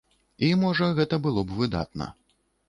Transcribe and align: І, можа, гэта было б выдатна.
І, 0.45 0.47
можа, 0.61 0.87
гэта 1.01 1.19
было 1.27 1.45
б 1.51 1.59
выдатна. 1.61 2.09